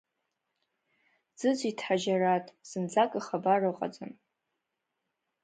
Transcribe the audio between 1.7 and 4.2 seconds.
Ҳаџьараҭ, зынӡак ихабар ыҟаӡам.